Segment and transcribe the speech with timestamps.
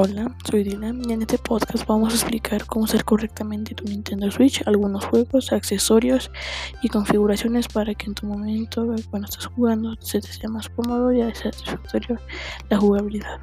[0.00, 4.30] Hola, soy Dylan y en este podcast vamos a explicar cómo usar correctamente tu Nintendo
[4.30, 6.30] Switch, algunos juegos, accesorios
[6.82, 11.12] y configuraciones para que en tu momento cuando estés jugando se te sea más cómodo
[11.12, 12.16] y satisfactorio
[12.70, 13.40] la jugabilidad.